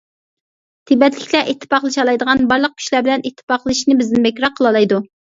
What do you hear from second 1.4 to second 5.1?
ئىتتىپاقلىشالايدىغان بارلىق كۈچلەر بىلەن ئىتتىپاقلىشىشنى بىزدىن بەكرەك قىلالايدۇ.